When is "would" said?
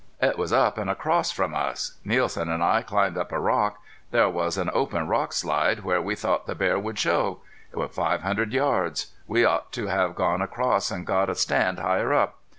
6.79-6.97